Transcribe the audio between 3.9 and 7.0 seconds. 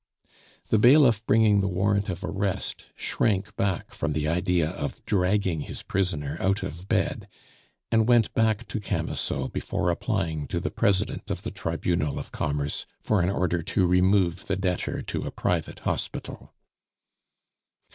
from the idea of dragging his prisoner out of